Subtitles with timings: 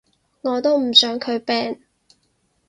[0.41, 1.79] 我都唔想佢病